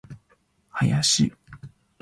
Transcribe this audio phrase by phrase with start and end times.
[0.77, 1.31] 林